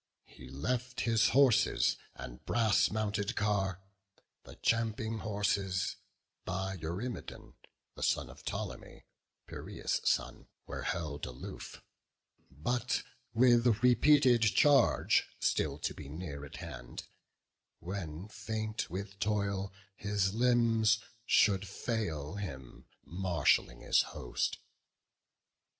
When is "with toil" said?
18.89-19.71